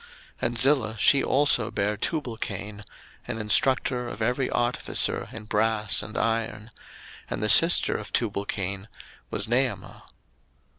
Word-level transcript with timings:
01:004:022 0.01 0.09
And 0.47 0.57
Zillah, 0.57 0.97
she 0.97 1.23
also 1.23 1.69
bare 1.69 1.95
Tubalcain, 1.95 2.81
an 3.27 3.37
instructor 3.37 4.07
of 4.09 4.19
every 4.19 4.49
artificer 4.49 5.29
in 5.31 5.43
brass 5.43 6.01
and 6.01 6.17
iron: 6.17 6.71
and 7.29 7.43
the 7.43 7.47
sister 7.49 7.97
of 7.97 8.11
Tubalcain 8.11 8.87
was 9.29 9.45
Naamah. 9.45 10.01